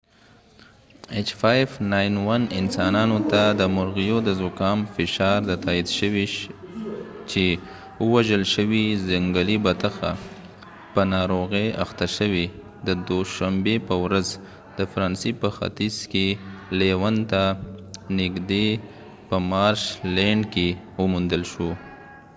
انسانانو 2.59 3.17
ته 3.31 3.41
د 3.59 3.61
مرغیو 3.75 4.17
د 4.27 4.29
زکام 4.41 4.79
فشار 4.95 5.37
د 5.45 5.45
h5n1، 5.51 5.61
تاييد 5.65 5.87
شوې 5.99 6.25
چې 7.31 7.43
وژل 8.11 8.43
شوی 8.55 8.85
ځنګلي 9.09 9.57
بطخه 9.65 10.11
په 10.93 11.01
ناروغۍ 11.13 11.67
اخته 11.83 12.07
شوې، 12.17 12.45
د 12.87 12.89
دوشنبې 13.07 13.75
په 13.87 13.95
ورځ، 14.03 14.27
د 14.77 14.79
فرانسې 14.91 15.31
په 15.41 15.47
ختیځ 15.57 15.95
کې 16.11 16.27
لیون 16.79 17.15
ته 17.31 17.43
نږدې 18.19 18.67
په 19.29 19.35
مارش 19.51 19.83
لینډ 20.15 20.41
کې 20.53 20.67
وموندل 21.01 21.43
شو 21.51 21.69